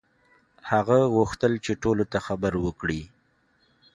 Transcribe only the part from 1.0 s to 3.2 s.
غوښتل چې ټولو ته خبر وکړي.